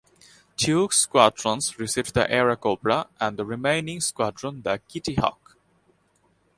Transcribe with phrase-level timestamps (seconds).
[0.57, 5.57] Two squadrons received the Airacobra and the remaining squadron the Kittyhawk.